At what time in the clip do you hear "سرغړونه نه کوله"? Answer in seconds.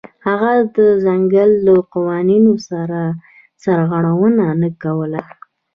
3.63-5.21